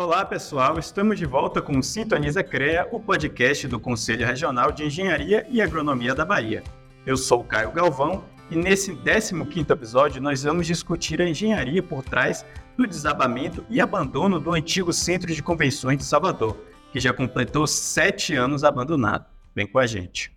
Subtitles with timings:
[0.00, 4.82] Olá pessoal, estamos de volta com o Sintoniza CREA, o podcast do Conselho Regional de
[4.82, 6.64] Engenharia e Agronomia da Bahia.
[7.04, 12.02] Eu sou o Caio Galvão e nesse 15º episódio nós vamos discutir a engenharia por
[12.02, 12.46] trás
[12.78, 16.56] do desabamento e abandono do antigo Centro de Convenções de Salvador,
[16.94, 19.26] que já completou sete anos abandonado.
[19.54, 20.32] Vem com a gente.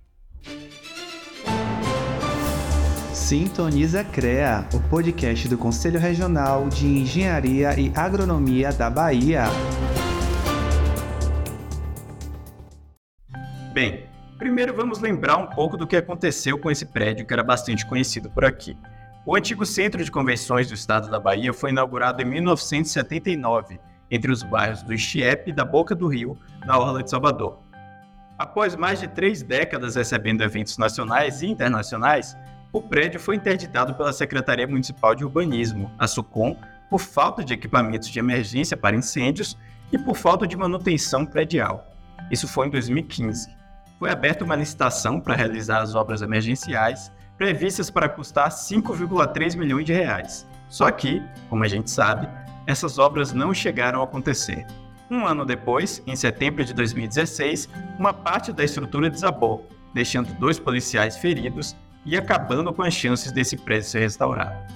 [3.24, 9.46] Sintoniza CREA, o podcast do Conselho Regional de Engenharia e Agronomia da Bahia.
[13.72, 17.86] Bem, primeiro vamos lembrar um pouco do que aconteceu com esse prédio que era bastante
[17.86, 18.78] conhecido por aqui.
[19.26, 23.80] O antigo Centro de Convenções do Estado da Bahia foi inaugurado em 1979,
[24.12, 27.64] entre os bairros do Ixiepe e da Boca do Rio, na Orla de Salvador.
[28.38, 32.36] Após mais de três décadas recebendo eventos nacionais e internacionais,
[32.74, 36.58] o prédio foi interditado pela Secretaria Municipal de Urbanismo, a SUCOM,
[36.90, 39.56] por falta de equipamentos de emergência para incêndios
[39.92, 41.88] e por falta de manutenção predial.
[42.32, 43.56] Isso foi em 2015.
[44.00, 49.94] Foi aberta uma licitação para realizar as obras emergenciais, previstas para custar 5,3 milhões de
[49.94, 50.48] reais.
[50.68, 52.28] Só que, como a gente sabe,
[52.66, 54.66] essas obras não chegaram a acontecer.
[55.12, 61.18] Um ano depois, em setembro de 2016, uma parte da estrutura desabou, deixando dois policiais
[61.18, 64.74] feridos e acabando com as chances desse prédio ser restaurado.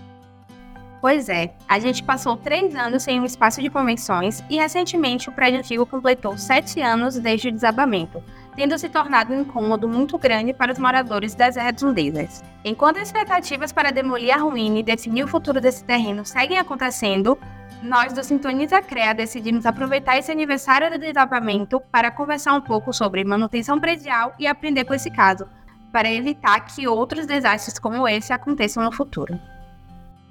[1.00, 5.31] Pois é, a gente passou três anos sem um espaço de convenções e recentemente o
[5.31, 8.23] prédio antigo completou sete anos desde o desabamento,
[8.56, 12.44] tendo se tornado um incômodo muito grande para os moradores das redondezas.
[12.66, 17.38] Enquanto as expectativas para demolir a ruína e definir o futuro desse terreno seguem acontecendo,
[17.84, 23.23] nós do Sintoniza CREA decidimos aproveitar esse aniversário do desabamento para conversar um pouco sobre
[23.23, 25.47] manutenção predial e aprender com esse caso,
[25.92, 29.40] para evitar que outros desastres como esse aconteçam no futuro.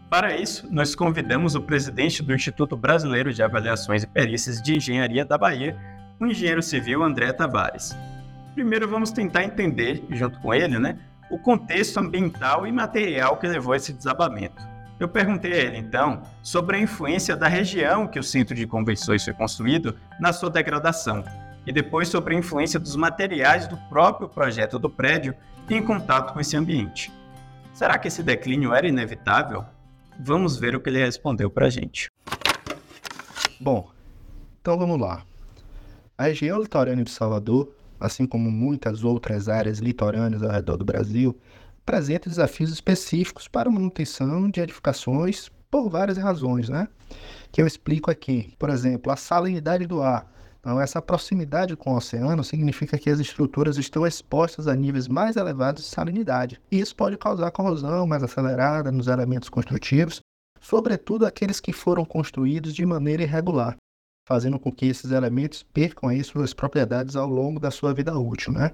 [0.09, 5.25] Para isso, nós convidamos o presidente do Instituto Brasileiro de Avaliações e Perícias de Engenharia
[5.25, 5.77] da Bahia,
[6.21, 7.97] o engenheiro civil André Tavares.
[8.55, 13.73] Primeiro vamos tentar entender, junto com ele, né, o contexto ambiental e material que levou
[13.73, 14.63] a esse desabamento.
[14.99, 19.25] Eu perguntei a ele, então, sobre a influência da região que o centro de convenções
[19.25, 21.23] foi construído na sua degradação
[21.67, 25.35] e depois sobre a influência dos materiais do próprio projeto do prédio
[25.69, 27.13] em contato com esse ambiente.
[27.75, 29.65] Será que esse declínio era inevitável?
[30.19, 32.11] Vamos ver o que ele respondeu para a gente.
[33.61, 33.91] Bom,
[34.61, 35.25] então vamos lá.
[36.17, 41.39] A região litorânea de Salvador, assim como muitas outras áreas litorâneas ao redor do Brasil,
[41.83, 46.89] apresenta desafios específicos para a manutenção de edificações por várias razões, né?
[47.53, 48.55] Que eu explico aqui.
[48.59, 50.27] Por exemplo, a salinidade do ar,
[50.67, 55.37] então, essa proximidade com o oceano significa que as estruturas estão expostas a níveis mais
[55.37, 56.61] elevados de salinidade.
[56.73, 60.19] E isso pode causar corrosão mais acelerada nos elementos construtivos,
[60.61, 63.77] sobretudo aqueles que foram construídos de maneira irregular,
[64.27, 68.53] fazendo com que esses elementos percam aí suas propriedades ao longo da sua vida útil,
[68.53, 68.71] né?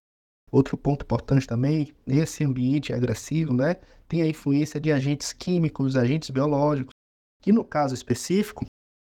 [0.51, 3.77] Outro ponto importante também, esse ambiente agressivo, né,
[4.09, 6.95] tem a influência de agentes químicos, agentes biológicos,
[7.43, 8.65] que no caso específico,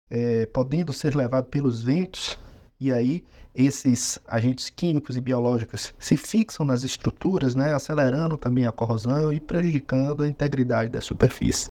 [0.10, 2.38] é, podendo ser levados pelos ventos,
[2.80, 8.72] e aí esses agentes químicos e biológicos se fixam nas estruturas, né, acelerando também a
[8.72, 11.68] corrosão e prejudicando a integridade da superfície.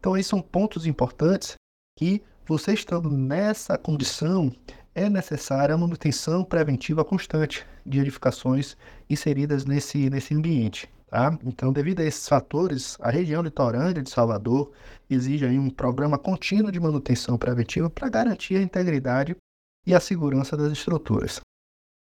[0.00, 1.54] Então, esses são pontos importantes
[1.96, 4.52] que você estando nessa condição
[4.94, 8.76] é necessária a manutenção preventiva constante de edificações
[9.08, 10.88] inseridas nesse, nesse ambiente.
[11.06, 11.36] Tá?
[11.44, 14.72] Então, devido a esses fatores, a região litorânea de Salvador
[15.08, 19.36] exige um programa contínuo de manutenção preventiva para garantir a integridade
[19.86, 21.40] e a segurança das estruturas.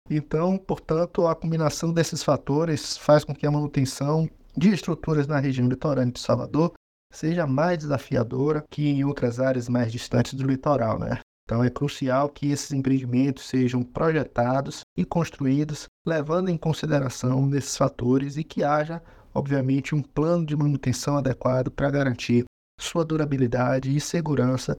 [0.10, 5.68] Então, portanto, a combinação desses fatores faz com que a manutenção de estruturas na região
[5.68, 6.74] litorânea de Salvador
[7.14, 11.20] seja mais desafiadora que em outras áreas mais distantes do litoral, né?
[11.46, 18.35] Então é crucial que esses empreendimentos sejam projetados e construídos levando em consideração esses fatores
[18.35, 19.02] e que haja,
[19.34, 22.44] obviamente, um plano de manutenção adequado para garantir
[22.80, 24.76] sua durabilidade e segurança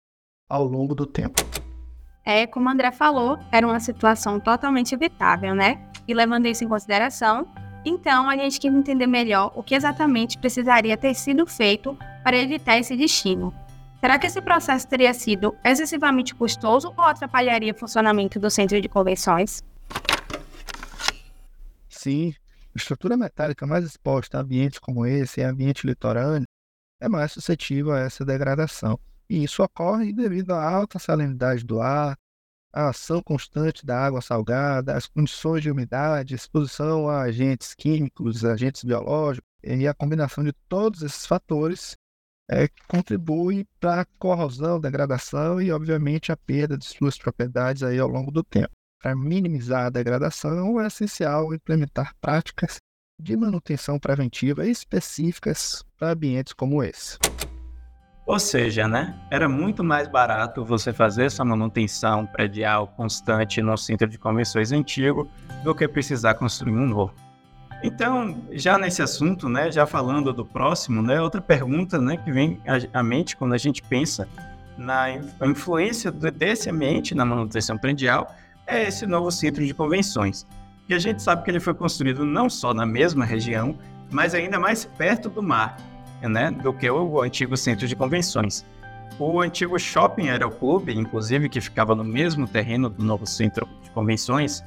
[0.48, 1.40] ao longo do tempo.
[2.28, 5.80] É, como André falou, era uma situação totalmente evitável, né?
[6.06, 7.48] E levando isso em consideração,
[7.82, 12.76] então a gente quis entender melhor o que exatamente precisaria ter sido feito para evitar
[12.76, 13.54] esse destino.
[13.98, 18.90] Será que esse processo teria sido excessivamente custoso ou atrapalharia o funcionamento do centro de
[18.90, 19.64] convenções?
[21.88, 22.34] Sim,
[22.74, 26.46] a estrutura metálica mais exposta a ambientes como esse, ambiente litorâneo,
[27.00, 29.00] é mais suscetível a essa degradação.
[29.28, 32.18] E isso ocorre devido à alta salinidade do ar,
[32.72, 38.84] à ação constante da água salgada, às condições de umidade, exposição a agentes químicos, agentes
[38.84, 41.96] biológicos, e a combinação de todos esses fatores
[42.50, 48.08] é, contribui para a corrosão, degradação e, obviamente, a perda de suas propriedades aí ao
[48.08, 48.70] longo do tempo.
[49.00, 52.78] Para minimizar a degradação, é essencial implementar práticas
[53.20, 57.18] de manutenção preventiva específicas para ambientes como esse.
[58.28, 59.14] Ou seja, né?
[59.30, 65.26] Era muito mais barato você fazer essa manutenção predial constante no centro de convenções antigo
[65.64, 67.14] do que precisar construir um novo.
[67.82, 72.60] Então, já nesse assunto, né, já falando do próximo, né, outra pergunta, né, que vem
[72.92, 74.28] à mente quando a gente pensa
[74.76, 75.06] na
[75.46, 78.34] influência desse ambiente na manutenção predial
[78.66, 80.46] é esse novo centro de convenções.
[80.86, 83.78] E a gente sabe que ele foi construído não só na mesma região,
[84.10, 85.78] mas ainda mais perto do mar,
[86.22, 88.64] né, do que o antigo centro de convenções.
[89.18, 94.62] O antigo shopping aeroclube, inclusive, que ficava no mesmo terreno do novo centro de convenções,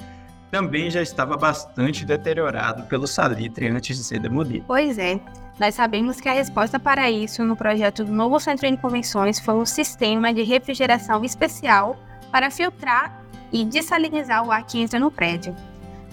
[0.52, 4.66] também já estava bastante deteriorado pelo salitre antes de ser demolido.
[4.68, 5.20] Pois é.
[5.58, 9.54] Nós sabemos que a resposta para isso no projeto do novo centro de convenções foi
[9.54, 11.96] um sistema de refrigeração especial
[12.32, 15.56] para filtrar e dessalinizar o ar que entra no prédio.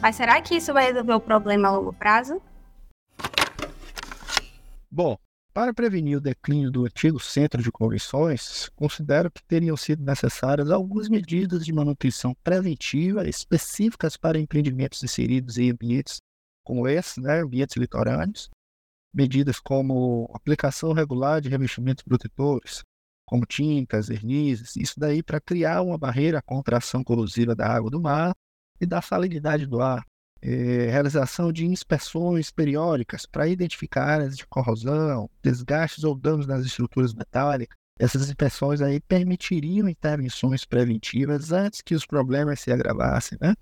[0.01, 2.41] Mas será que isso vai resolver o problema a longo prazo?
[4.91, 5.19] Bom,
[5.59, 11.09] para prevenir o declínio do antigo centro de convenções, considero que teriam sido necessárias algumas
[11.09, 16.19] medidas de manutenção preventiva específicas para empreendimentos inseridos em ambientes
[16.65, 18.49] como esse, né, ambientes litorâneos,
[19.13, 22.85] medidas como aplicação regular de revestimentos protetores,
[23.27, 27.91] como tintas, vernizes, isso daí para criar uma barreira contra a ação corrosiva da água
[27.91, 28.33] do mar
[28.81, 30.07] e da salinidade do ar,
[30.41, 37.13] é, realização de inspeções periódicas para identificar áreas de corrosão, desgastes ou danos nas estruturas
[37.15, 37.77] metálicas.
[37.99, 43.55] Essas inspeções aí permitiriam intervenções preventivas antes que os problemas se agravassem, né?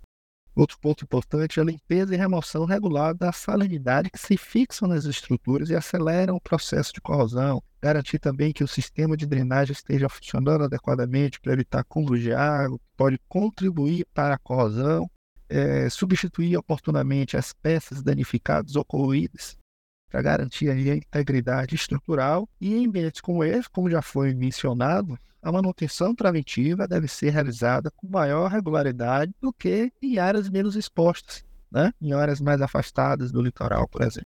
[0.54, 5.04] Outro ponto importante é a limpeza e remoção regular da salinidade que se fixam nas
[5.04, 7.62] estruturas e aceleram o processo de corrosão.
[7.80, 12.78] Garantir também que o sistema de drenagem esteja funcionando adequadamente para evitar acúmulo de água,
[12.78, 15.06] que pode contribuir para a corrosão
[15.48, 19.56] é, substituir oportunamente as peças danificadas ou corroídas
[20.08, 25.52] para garantir a integridade estrutural e em ambientes como esse, como já foi mencionado, a
[25.52, 31.92] manutenção preventiva deve ser realizada com maior regularidade do que em áreas menos expostas, né?
[32.00, 34.26] em áreas mais afastadas do litoral, por exemplo.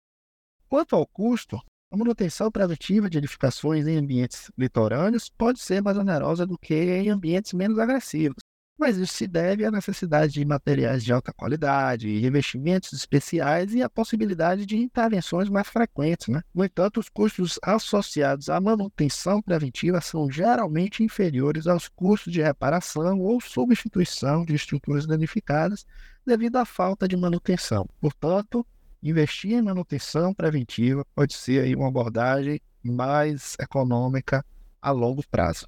[0.68, 1.60] Quanto ao custo,
[1.90, 7.10] a manutenção preventiva de edificações em ambientes litorâneos pode ser mais onerosa do que em
[7.10, 8.41] ambientes menos agressivos,
[8.82, 13.88] mas isso se deve à necessidade de materiais de alta qualidade, revestimentos especiais e à
[13.88, 16.26] possibilidade de intervenções mais frequentes.
[16.26, 16.42] Né?
[16.52, 23.20] No entanto, os custos associados à manutenção preventiva são geralmente inferiores aos custos de reparação
[23.20, 25.86] ou substituição de estruturas danificadas
[26.26, 27.88] devido à falta de manutenção.
[28.00, 28.66] Portanto,
[29.00, 34.44] investir em manutenção preventiva pode ser uma abordagem mais econômica
[34.80, 35.66] a longo prazo.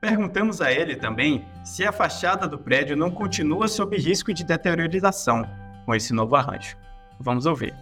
[0.00, 5.42] Perguntamos a ele também se a fachada do prédio não continua sob risco de deteriorização
[5.84, 6.76] com esse novo arranjo.
[7.18, 7.74] Vamos ouvir.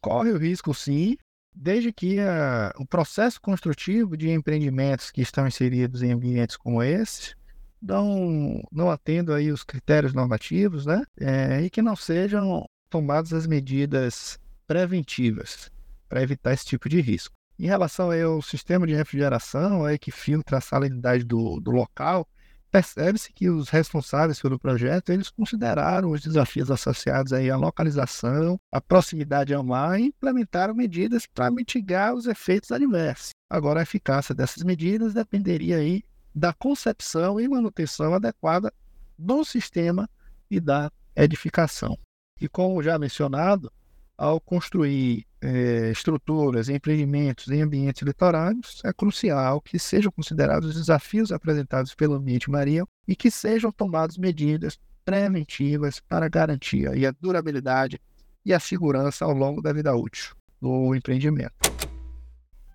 [0.00, 1.16] Corre o risco, sim,
[1.54, 7.34] desde que a, o processo construtivo de empreendimentos que estão inseridos em ambientes como esse
[7.80, 11.02] não, não atendam aí os critérios normativos, né?
[11.20, 15.70] É, e que não sejam tomadas as medidas preventivas
[16.08, 17.37] para evitar esse tipo de risco.
[17.58, 22.24] Em relação ao sistema de refrigeração aí que filtra a salinidade do, do local,
[22.70, 28.80] percebe-se que os responsáveis pelo projeto eles consideraram os desafios associados aí à localização, à
[28.80, 33.30] proximidade ao mar e implementaram medidas para mitigar os efeitos adversos.
[33.50, 38.72] Agora, a eficácia dessas medidas dependeria aí da concepção e manutenção adequada
[39.18, 40.08] do sistema
[40.48, 41.98] e da edificação.
[42.40, 43.72] E como já mencionado,
[44.16, 51.32] ao construir é, estruturas, empreendimentos em ambientes litorâneos, é crucial que sejam considerados os desafios
[51.32, 58.00] apresentados pelo ambiente marinho e que sejam tomadas medidas preventivas para garantir a durabilidade
[58.44, 61.54] e a segurança ao longo da vida útil do empreendimento.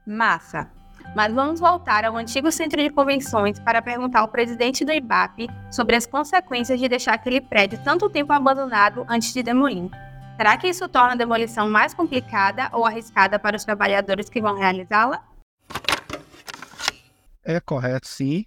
[0.06, 0.70] Massa!
[1.16, 5.96] Mas vamos voltar ao antigo centro de convenções para perguntar ao presidente do IBAP sobre
[5.96, 9.92] as consequências de deixar aquele prédio tanto tempo abandonado antes de demolir.
[10.36, 14.56] Será que isso torna a demolição mais complicada ou arriscada para os trabalhadores que vão
[14.56, 15.24] realizá-la?
[17.44, 18.46] É correto, sim.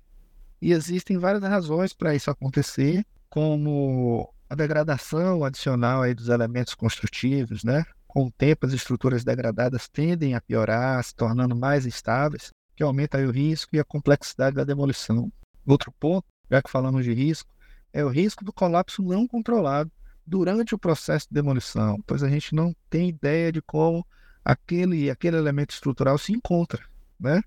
[0.61, 7.63] E existem várias razões para isso acontecer, como a degradação adicional aí dos elementos construtivos,
[7.63, 7.85] né?
[8.09, 13.19] Com o tempo, as estruturas degradadas tendem a piorar, se tornando mais instáveis, que aumenta
[13.19, 15.31] o risco e a complexidade da demolição.
[15.65, 17.51] Outro ponto, já que falamos de risco,
[17.93, 19.91] é o risco do colapso não controlado
[20.27, 24.07] durante o processo de demolição, pois a gente não tem ideia de como
[24.45, 26.85] aquele, aquele elemento estrutural se encontra,
[27.19, 27.43] né?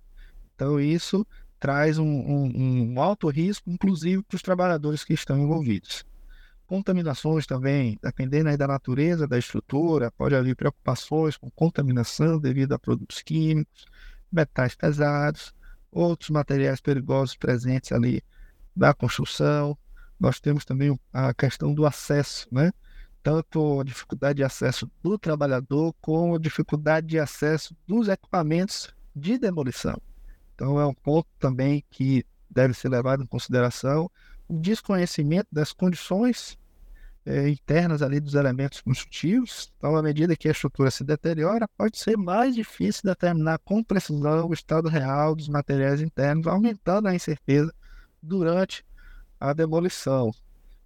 [0.56, 1.26] Então isso
[1.60, 6.06] traz um, um, um alto risco, inclusive para os trabalhadores que estão envolvidos.
[6.66, 13.22] Contaminações também, dependendo da natureza da estrutura, pode haver preocupações com contaminação devido a produtos
[13.22, 13.86] químicos,
[14.32, 15.54] metais pesados,
[15.92, 18.24] outros materiais perigosos presentes ali
[18.76, 19.78] da construção.
[20.20, 22.72] Nós temos também a questão do acesso, né?
[23.24, 29.38] Tanto a dificuldade de acesso do trabalhador, como a dificuldade de acesso dos equipamentos de
[29.38, 30.00] demolição.
[30.56, 34.10] Então, é um ponto também que deve ser levado em consideração
[34.48, 36.58] o desconhecimento das condições
[37.26, 39.72] é, internas ali dos elementos construtivos.
[39.78, 44.48] Então, à medida que a estrutura se deteriora, pode ser mais difícil determinar com precisão
[44.48, 47.74] o estado real dos materiais internos, aumentando a incerteza
[48.22, 48.84] durante
[49.40, 50.32] a demolição.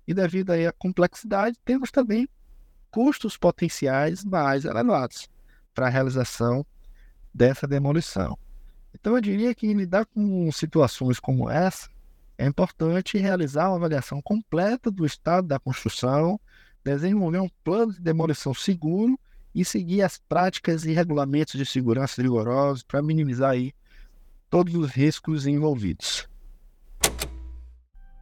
[0.07, 2.27] E devido aí à complexidade, temos também
[2.91, 5.27] custos potenciais mais elevados
[5.73, 6.65] para a realização
[7.33, 8.37] dessa demolição.
[8.93, 11.89] Então, eu diria que lidar com situações como essa
[12.37, 16.39] é importante realizar uma avaliação completa do estado da construção,
[16.83, 19.19] desenvolver um plano de demolição seguro
[19.53, 23.73] e seguir as práticas e regulamentos de segurança rigorosos para minimizar aí
[24.49, 26.27] todos os riscos envolvidos.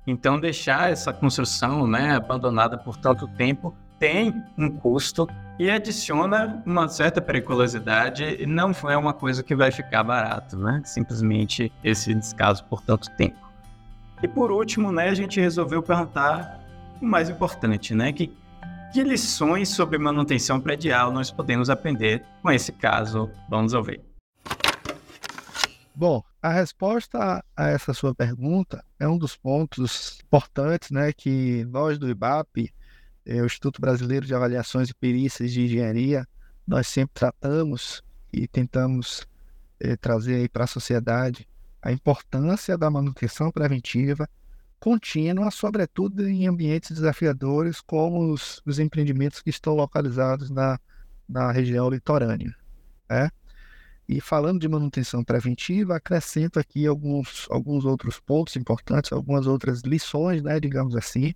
[0.05, 5.27] Então, deixar essa construção né, abandonada por tanto tempo tem um custo
[5.59, 10.81] e adiciona uma certa periculosidade não é uma coisa que vai ficar barato, né?
[10.83, 13.37] Simplesmente esse descaso por tanto tempo.
[14.23, 16.59] E por último, né, a gente resolveu perguntar
[16.99, 18.11] o mais importante, né?
[18.11, 18.33] Que,
[18.91, 23.29] que lições sobre manutenção predial nós podemos aprender com esse caso?
[23.47, 24.01] Vamos ouvir.
[25.93, 31.99] Bom, a resposta a essa sua pergunta é um dos pontos importantes né, que nós
[31.99, 32.73] do IBAP,
[33.25, 36.27] é, o Instituto Brasileiro de Avaliações e Perícias de Engenharia,
[36.65, 38.01] nós sempre tratamos
[38.33, 39.27] e tentamos
[39.79, 41.47] é, trazer para a sociedade
[41.81, 44.27] a importância da manutenção preventiva
[44.79, 50.79] contínua, sobretudo em ambientes desafiadores como os, os empreendimentos que estão localizados na,
[51.29, 52.55] na região litorânea.
[53.07, 53.29] Né?
[54.11, 60.43] E falando de manutenção preventiva, acrescento aqui alguns, alguns outros pontos importantes, algumas outras lições,
[60.43, 61.33] né, digamos assim,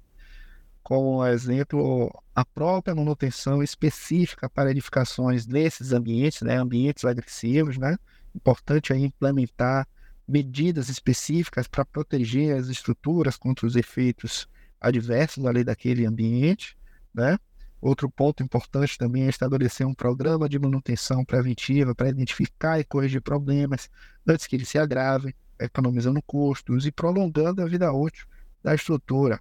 [0.84, 7.96] como exemplo, a própria manutenção específica para edificações nesses ambientes, né, ambientes agressivos, né,
[8.36, 9.88] importante aí implementar
[10.28, 14.50] medidas específicas para proteger as estruturas contra os efeitos
[14.82, 16.78] adversos ali daquele ambiente,
[17.14, 17.38] né,
[17.86, 23.22] Outro ponto importante também é estabelecer um programa de manutenção preventiva para identificar e corrigir
[23.22, 23.92] problemas
[24.28, 28.26] antes que eles se agravem, economizando custos e prolongando a vida útil
[28.64, 29.40] da estrutura.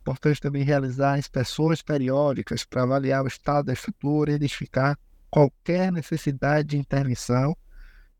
[0.00, 4.98] Importante também realizar inspeções periódicas para avaliar o estado da estrutura e identificar
[5.28, 7.54] qualquer necessidade de intervenção.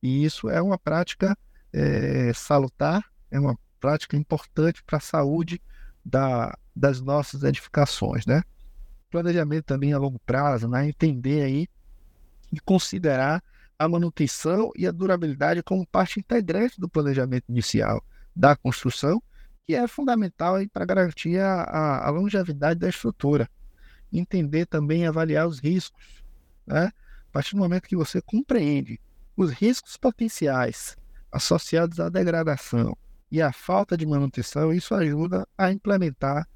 [0.03, 1.35] E isso é uma prática
[1.73, 5.63] é, salutar, é uma prática importante para a saúde
[6.05, 8.43] da, das nossas edificações, né?
[9.11, 10.89] Planejamento também a longo prazo, né?
[10.89, 11.69] entender aí
[12.53, 13.43] e considerar
[13.79, 19.23] a manutenção e a durabilidade como parte integrante do planejamento inicial da construção,
[19.67, 23.49] que é fundamental para garantir a, a, longevidade da estrutura.
[24.13, 26.23] Entender também e avaliar os riscos.
[26.67, 26.87] Né?
[26.87, 29.01] A partir do momento que você compreende
[29.37, 30.97] os riscos potenciais
[31.33, 32.97] associados à degradação
[33.31, 36.47] e à falta de manutenção, isso ajuda a implementar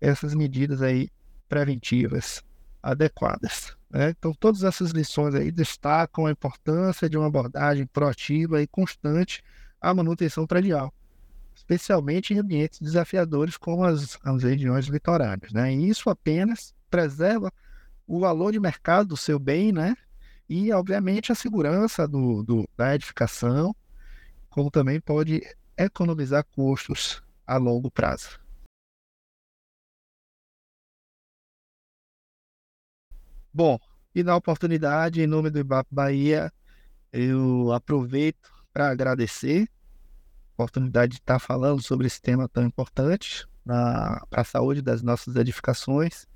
[0.00, 1.10] essas medidas aí
[1.48, 2.42] preventivas
[2.82, 3.76] adequadas.
[3.90, 4.10] Né?
[4.10, 9.42] Então, todas essas lições aí destacam a importância de uma abordagem proativa e constante
[9.80, 10.92] à manutenção predial,
[11.54, 15.52] especialmente em ambientes desafiadores como as, as regiões litorâneas.
[15.52, 15.74] Né?
[15.74, 17.52] E isso apenas preserva
[18.06, 19.94] o valor de mercado do seu bem, né?
[20.48, 23.76] E, obviamente, a segurança do, do, da edificação,
[24.48, 25.42] como também pode
[25.76, 28.40] economizar custos a longo prazo.
[33.52, 33.78] Bom,
[34.14, 36.52] e na oportunidade, em nome do IBAP Bahia,
[37.12, 39.68] eu aproveito para agradecer
[40.50, 45.36] a oportunidade de estar falando sobre esse tema tão importante para a saúde das nossas
[45.36, 46.26] edificações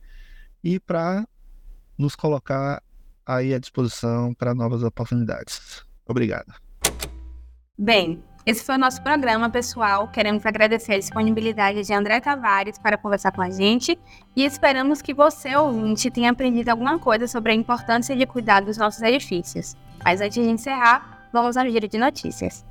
[0.63, 1.27] e para
[1.99, 2.83] nos colocar
[3.25, 5.85] aí à disposição para novas oportunidades.
[6.07, 6.55] Obrigado.
[7.79, 10.09] Bem, esse foi o nosso programa, pessoal.
[10.09, 13.97] Queremos agradecer a disponibilidade de André Tavares para conversar com a gente
[14.35, 18.77] e esperamos que você, ouvinte, tenha aprendido alguma coisa sobre a importância de cuidar dos
[18.77, 19.77] nossos edifícios.
[20.05, 22.65] Mas antes de encerrar, vamos ao giro de notícias.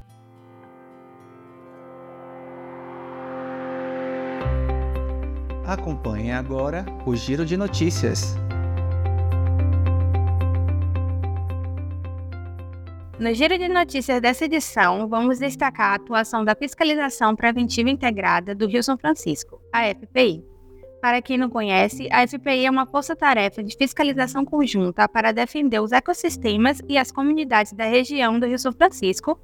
[5.66, 8.36] Acompanhe agora o Giro de Notícias.
[13.22, 18.66] No giro de notícias dessa edição, vamos destacar a atuação da Fiscalização Preventiva Integrada do
[18.66, 20.44] Rio São Francisco, a FPI.
[21.00, 25.92] Para quem não conhece, a FPI é uma força-tarefa de fiscalização conjunta para defender os
[25.92, 29.40] ecossistemas e as comunidades da região do Rio São Francisco,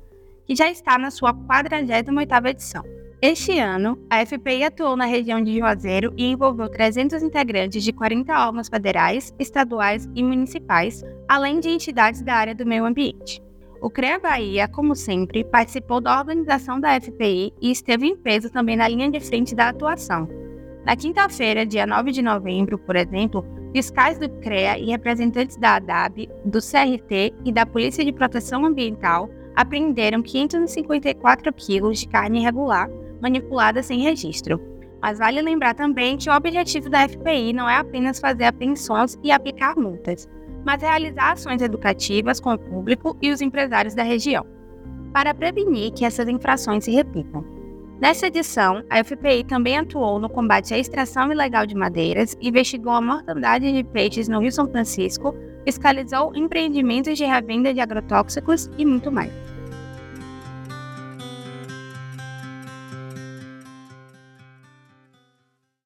[0.48, 2.84] que já está na sua 48ª edição.
[3.22, 8.34] Este ano, a FPI atuou na região de Juazeiro e envolveu 300 integrantes de 40
[8.44, 13.46] órgãos federais, estaduais e municipais, além de entidades da área do meio ambiente.
[13.80, 18.76] O CREA Bahia, como sempre, participou da organização da FPI e esteve em peso também
[18.76, 20.28] na linha de frente da atuação.
[20.84, 26.28] Na quinta-feira, dia 9 de novembro, por exemplo, fiscais do CREA e representantes da ADAB,
[26.44, 32.90] do CRT e da Polícia de Proteção Ambiental apreenderam 554 quilos de carne irregular
[33.22, 34.60] manipulada sem registro.
[35.00, 39.32] Mas vale lembrar também que o objetivo da FPI não é apenas fazer apreensões e
[39.32, 40.28] aplicar multas
[40.68, 44.46] mas realizar ações educativas com o público e os empresários da região,
[45.14, 47.42] para prevenir que essas infrações se repitam.
[48.02, 53.02] Nessa edição, a FPI também atuou no combate à extração ilegal de madeiras, investigou a
[53.02, 55.34] mortandade de peixes no Rio São Francisco,
[55.64, 59.47] fiscalizou empreendimentos de revenda de agrotóxicos e muito mais.